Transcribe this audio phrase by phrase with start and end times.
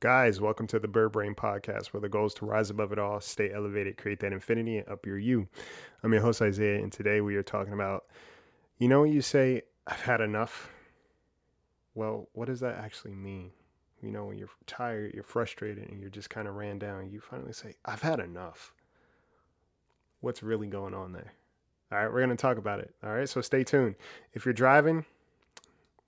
[0.00, 2.98] Guys, welcome to the Bird Brain Podcast, where the goal is to rise above it
[2.98, 5.46] all, stay elevated, create that infinity, and up your you.
[6.02, 8.06] I'm your host, Isaiah, and today we are talking about
[8.78, 10.70] you know, when you say, I've had enough,
[11.94, 13.50] well, what does that actually mean?
[14.00, 17.20] You know, when you're tired, you're frustrated, and you're just kind of ran down, you
[17.20, 18.72] finally say, I've had enough.
[20.22, 21.34] What's really going on there?
[21.92, 22.94] All right, we're going to talk about it.
[23.04, 23.96] All right, so stay tuned.
[24.32, 25.04] If you're driving,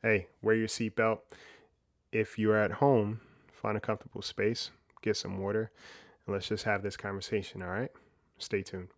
[0.00, 1.18] hey, wear your seatbelt.
[2.12, 3.20] If you're at home,
[3.64, 4.70] find a comfortable space,
[5.00, 5.70] get some water,
[6.26, 7.90] and let's just have this conversation, all right?
[8.36, 8.88] Stay tuned.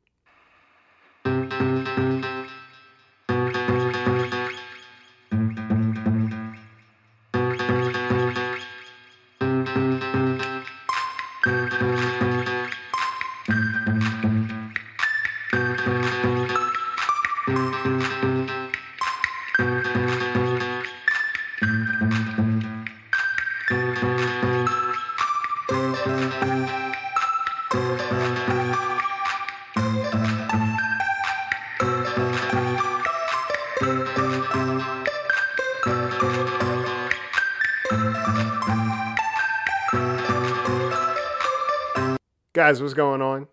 [42.57, 43.49] Guys, what's going on?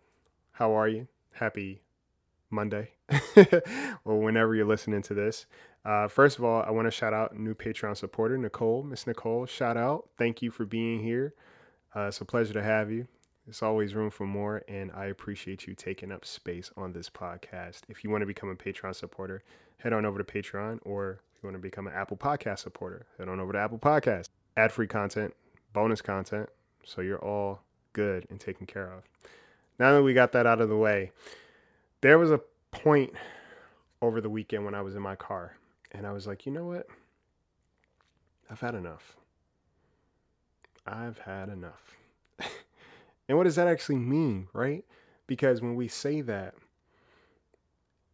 [0.54, 1.10] How are you?
[1.34, 1.82] Happy
[2.50, 2.92] Monday,
[4.06, 5.46] or whenever you're listening to this.
[5.84, 8.82] Uh, first of all, I want to shout out new Patreon supporter, Nicole.
[8.82, 10.08] Miss Nicole, shout out.
[10.18, 11.34] Thank you for being here.
[11.94, 13.06] Uh, it's a pleasure to have you.
[13.46, 17.82] There's always room for more, and I appreciate you taking up space on this podcast.
[17.90, 19.44] If you want to become a Patreon supporter,
[19.80, 23.06] head on over to Patreon, or if you want to become an Apple Podcast supporter,
[23.18, 24.30] head on over to Apple Podcast.
[24.56, 25.34] Ad free content,
[25.74, 26.48] bonus content,
[26.86, 27.64] so you're all
[27.94, 29.04] good and taken care of.
[29.80, 31.12] Now that we got that out of the way,
[32.02, 32.42] there was a
[32.72, 33.14] point
[34.02, 35.56] over the weekend when I was in my car
[35.92, 36.88] and I was like, you know what?
[38.50, 39.16] I've had enough.
[40.86, 41.96] I've had enough.
[43.28, 44.84] and what does that actually mean, right?
[45.28, 46.56] Because when we say that,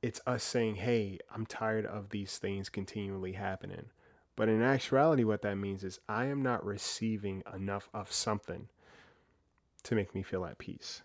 [0.01, 3.87] it's us saying, hey, I'm tired of these things continually happening.
[4.35, 8.69] But in actuality, what that means is I am not receiving enough of something
[9.83, 11.01] to make me feel at peace.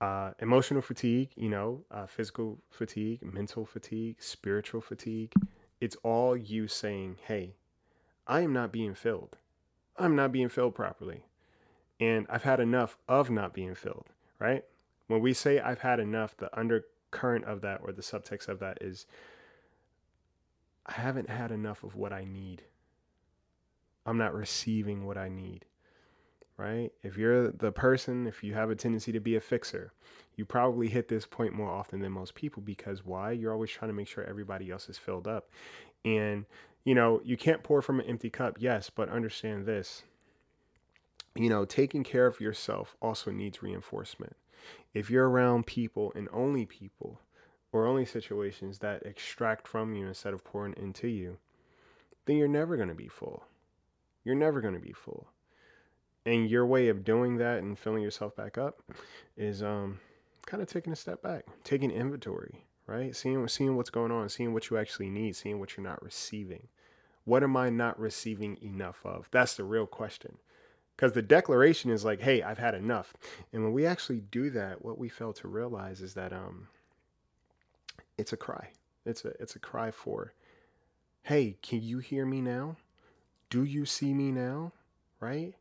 [0.00, 5.32] Uh, emotional fatigue, you know, uh, physical fatigue, mental fatigue, spiritual fatigue.
[5.80, 7.54] It's all you saying, hey,
[8.26, 9.36] I am not being filled.
[9.96, 11.24] I'm not being filled properly.
[12.00, 14.08] And I've had enough of not being filled,
[14.40, 14.64] right?
[15.06, 18.78] When we say I've had enough, the undercurrent of that or the subtext of that
[18.80, 19.06] is
[20.86, 22.62] I haven't had enough of what I need.
[24.04, 25.64] I'm not receiving what I need
[26.56, 26.92] right?
[27.02, 29.92] If you're the person, if you have a tendency to be a fixer,
[30.36, 33.32] you probably hit this point more often than most people because why?
[33.32, 35.50] You're always trying to make sure everybody else is filled up.
[36.04, 36.46] And,
[36.84, 40.02] you know, you can't pour from an empty cup, yes, but understand this.
[41.34, 44.36] You know, taking care of yourself also needs reinforcement.
[44.94, 47.20] If you're around people and only people
[47.72, 51.38] or only situations that extract from you instead of pouring into you,
[52.26, 53.44] then you're never going to be full.
[54.24, 55.28] You're never going to be full
[56.24, 58.82] and your way of doing that and filling yourself back up
[59.36, 59.98] is um,
[60.46, 63.14] kind of taking a step back, taking inventory, right?
[63.14, 66.68] Seeing seeing what's going on, seeing what you actually need, seeing what you're not receiving.
[67.24, 69.28] What am I not receiving enough of?
[69.30, 70.38] That's the real question.
[70.96, 73.14] Because the declaration is like, hey, I've had enough.
[73.52, 76.68] And when we actually do that, what we fail to realize is that um
[78.18, 78.70] it's a cry.
[79.04, 80.34] It's a it's a cry for,
[81.22, 82.76] hey, can you hear me now?
[83.50, 84.72] Do you see me now?
[85.20, 85.54] Right?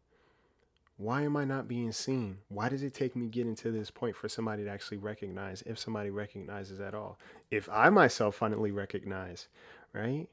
[1.01, 2.37] Why am I not being seen?
[2.49, 5.79] Why does it take me getting to this point for somebody to actually recognize, if
[5.79, 7.17] somebody recognizes at all?
[7.49, 9.47] If I myself finally recognize,
[9.93, 10.27] right?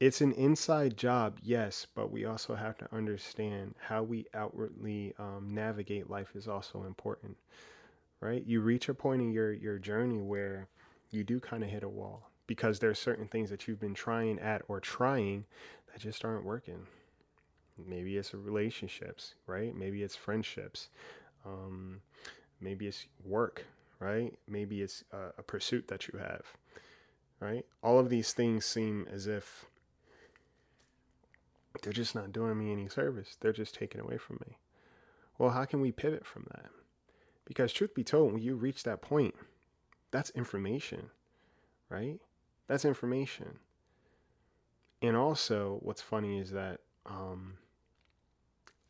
[0.00, 5.54] It's an inside job, yes, but we also have to understand how we outwardly um,
[5.54, 7.36] navigate life is also important,
[8.20, 8.44] right?
[8.44, 10.66] You reach a point in your, your journey where
[11.12, 13.94] you do kind of hit a wall because there are certain things that you've been
[13.94, 15.44] trying at or trying
[15.92, 16.86] that just aren't working
[17.86, 19.74] Maybe it's relationships, right?
[19.74, 20.88] Maybe it's friendships.
[21.44, 22.00] Um,
[22.60, 23.64] maybe it's work,
[23.98, 24.34] right?
[24.46, 26.42] Maybe it's a, a pursuit that you have,
[27.40, 27.64] right?
[27.82, 29.66] All of these things seem as if
[31.82, 33.36] they're just not doing me any service.
[33.40, 34.58] They're just taking away from me.
[35.38, 36.66] Well, how can we pivot from that?
[37.46, 39.34] Because, truth be told, when you reach that point,
[40.10, 41.10] that's information,
[41.88, 42.20] right?
[42.68, 43.58] That's information.
[45.02, 47.54] And also, what's funny is that um,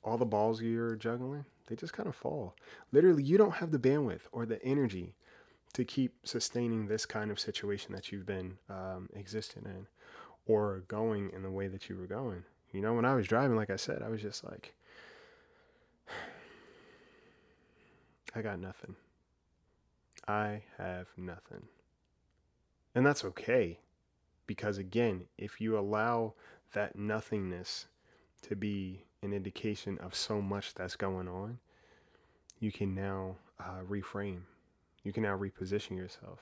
[0.02, 2.56] all the balls you're juggling, they just kind of fall.
[2.93, 5.14] Literally, you don't have the bandwidth or the energy
[5.73, 9.87] to keep sustaining this kind of situation that you've been um, existing in
[10.47, 12.43] or going in the way that you were going.
[12.73, 14.75] You know, when I was driving, like I said, I was just like,
[18.35, 18.97] I got nothing.
[20.26, 21.62] I have nothing.
[22.94, 23.79] And that's okay.
[24.47, 26.35] Because again, if you allow
[26.73, 27.87] that nothingness
[28.43, 31.59] to be an indication of so much that's going on,
[32.59, 34.41] you can now uh, reframe.
[35.03, 36.41] You can now reposition yourself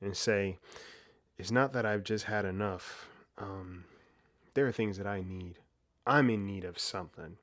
[0.00, 0.58] and say,
[1.38, 3.08] it's not that I've just had enough.
[3.38, 3.84] Um,
[4.54, 5.58] there are things that I need.
[6.06, 7.36] I'm in need of something.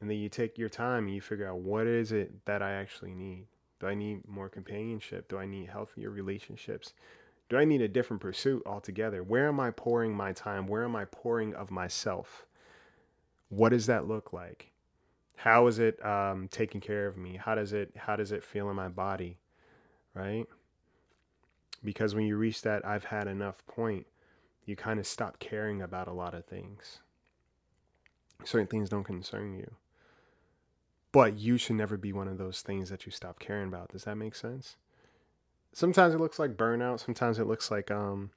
[0.00, 2.72] And then you take your time and you figure out what is it that I
[2.72, 3.46] actually need.
[3.80, 5.28] Do I need more companionship?
[5.28, 6.94] Do I need healthier relationships?
[7.48, 9.22] Do I need a different pursuit altogether?
[9.22, 10.66] Where am I pouring my time?
[10.66, 12.46] Where am I pouring of myself?
[13.48, 14.72] What does that look like?
[15.36, 17.36] How is it um, taking care of me?
[17.36, 19.38] How does it how does it feel in my body?
[20.14, 20.46] Right?
[21.84, 24.06] Because when you reach that I've had enough point,
[24.64, 27.00] you kind of stop caring about a lot of things.
[28.44, 29.70] Certain things don't concern you.
[31.12, 33.90] But you should never be one of those things that you stop caring about.
[33.90, 34.76] Does that make sense?
[35.72, 38.30] Sometimes it looks like burnout, sometimes it looks like um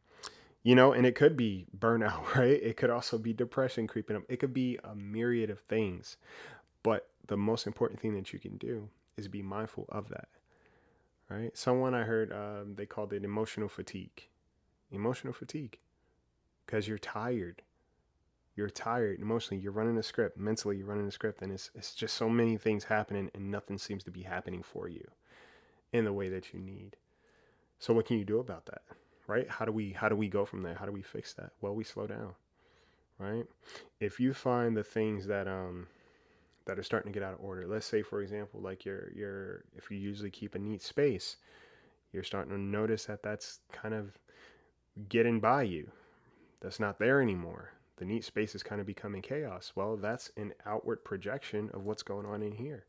[0.64, 2.62] you know, and it could be burnout, right?
[2.62, 4.24] It could also be depression creeping up.
[4.30, 6.18] It could be a myriad of things.
[6.84, 10.28] But the most important thing that you can do is be mindful of that.
[11.30, 11.56] Right?
[11.56, 14.28] Someone I heard um, they called it emotional fatigue.
[14.92, 15.78] Emotional fatigue.
[16.66, 17.62] Because you're tired
[18.60, 21.96] you're tired emotionally you're running a script mentally you're running a script and it's, it's
[21.96, 25.08] just so many things happening and nothing seems to be happening for you
[25.94, 26.98] in the way that you need
[27.80, 28.82] so what can you do about that
[29.30, 31.52] right how do we how do we go from there how do we fix that
[31.62, 32.34] well we slow down
[33.20, 33.46] right
[34.00, 35.88] if you find the things that um
[36.66, 39.64] that are starting to get out of order let's say for example like your your
[39.76, 41.38] if you usually keep a neat space
[42.12, 44.18] you're starting to notice that that's kind of
[45.08, 45.90] getting by you
[46.60, 49.74] that's not there anymore the neat space is kind of becoming chaos.
[49.76, 52.86] Well, that's an outward projection of what's going on in here,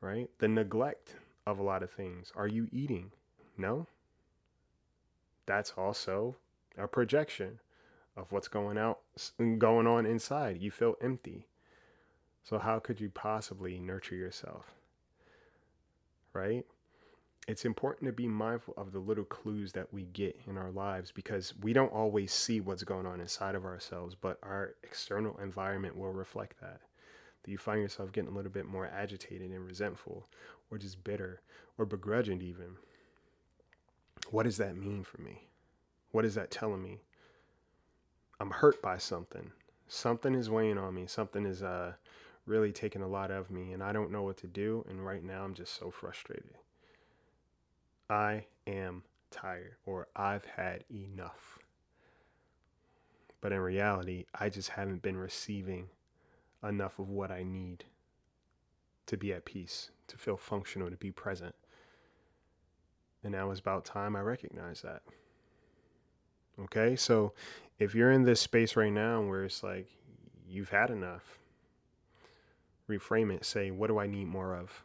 [0.00, 0.28] right?
[0.38, 1.16] The neglect
[1.46, 2.32] of a lot of things.
[2.34, 3.12] Are you eating?
[3.58, 3.86] No.
[5.46, 6.36] That's also
[6.78, 7.60] a projection
[8.16, 9.00] of what's going out
[9.58, 10.60] going on inside.
[10.60, 11.46] You feel empty.
[12.44, 14.74] So how could you possibly nurture yourself?
[16.32, 16.64] Right?
[17.48, 21.10] it's important to be mindful of the little clues that we get in our lives
[21.10, 25.96] because we don't always see what's going on inside of ourselves, but our external environment
[25.96, 26.80] will reflect that.
[27.42, 30.28] Do you find yourself getting a little bit more agitated and resentful,
[30.70, 31.40] or just bitter,
[31.78, 32.76] or begrudging, even?
[34.32, 35.46] What does that mean for me?
[36.10, 37.02] What is that telling me?
[38.40, 39.52] I'm hurt by something.
[39.88, 41.06] Something is weighing on me.
[41.06, 41.92] Something is uh,
[42.46, 44.86] really taking a lot of me, and I don't know what to do.
[44.88, 46.54] And right now, I'm just so frustrated.
[48.08, 51.58] I am tired or I've had enough.
[53.42, 55.90] But in reality, I just haven't been receiving
[56.66, 57.84] enough of what I need
[59.04, 61.54] to be at peace, to feel functional, to be present.
[63.22, 65.02] And now it's about time I recognize that.
[66.60, 67.32] Okay, so
[67.78, 69.88] if you're in this space right now where it's like
[70.46, 71.38] you've had enough,
[72.88, 73.44] reframe it.
[73.44, 74.84] Say, what do I need more of?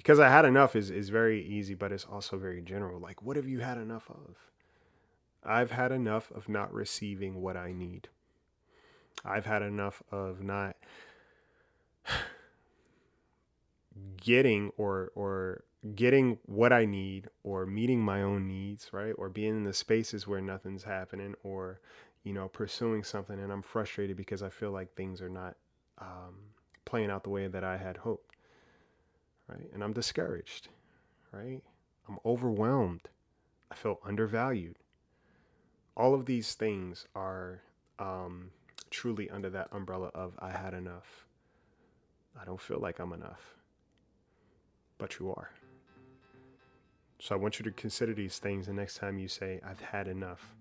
[0.00, 2.98] because I had enough is is very easy, but it's also very general.
[2.98, 4.34] Like, what have you had enough of?
[5.44, 8.08] I've had enough of not receiving what I need.
[9.26, 10.76] I've had enough of not
[14.16, 19.14] getting or or getting what I need or meeting my own needs, right?
[19.16, 21.80] Or being in the spaces where nothing's happening or
[22.24, 25.56] you know pursuing something and I'm frustrated because I feel like things are not
[25.98, 26.36] um,
[26.84, 28.36] playing out the way that I had hoped
[29.48, 29.70] right?
[29.72, 30.68] And I'm discouraged,
[31.32, 31.62] right?
[32.08, 33.08] I'm overwhelmed.
[33.70, 34.76] I feel undervalued.
[35.96, 37.62] All of these things are
[37.98, 38.50] um,
[38.90, 41.26] truly under that umbrella of I had enough.
[42.40, 43.56] I don't feel like I'm enough.
[44.98, 45.50] But you are.
[47.20, 50.08] So I want you to consider these things the next time you say, I've had
[50.08, 50.54] enough.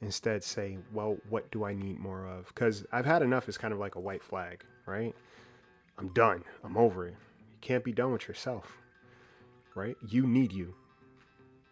[0.00, 2.46] Instead, say, well, what do I need more of?
[2.48, 5.14] Because I've had enough is kind of like a white flag, right?
[5.98, 6.42] I'm done.
[6.64, 8.78] I'm over it You can't be done with yourself,
[9.74, 9.94] right?
[10.08, 10.74] You need you.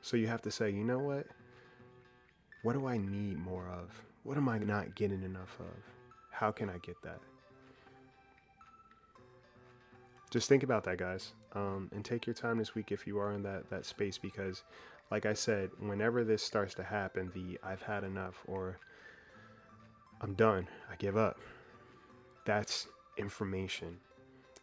[0.02, 1.26] So you have to say, you know what?
[2.64, 3.90] What do I need more of?
[4.24, 5.74] What am I not getting enough of?
[6.30, 7.20] How can I get that?
[10.30, 13.32] Just think about that, guys, um, and take your time this week if you are
[13.32, 14.18] in that that space.
[14.18, 14.62] Because,
[15.10, 18.78] like I said, whenever this starts to happen, the "I've had enough" or
[20.20, 21.38] "I'm done," I give up.
[22.44, 23.98] That's information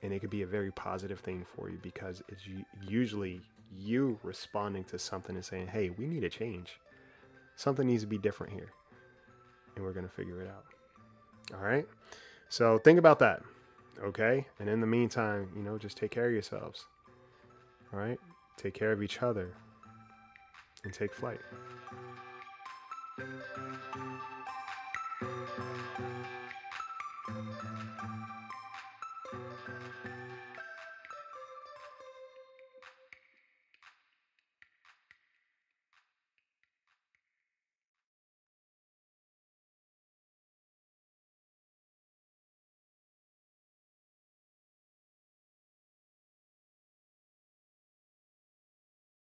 [0.05, 2.43] and it could be a very positive thing for you because it's
[2.87, 3.41] usually
[3.75, 6.79] you responding to something and saying, "Hey, we need a change.
[7.55, 8.69] Something needs to be different here."
[9.75, 10.65] And we're going to figure it out.
[11.53, 11.87] All right?
[12.49, 13.41] So think about that.
[14.03, 14.45] Okay?
[14.59, 16.85] And in the meantime, you know, just take care of yourselves.
[17.93, 18.19] All right?
[18.57, 19.53] Take care of each other
[20.83, 21.39] and take flight.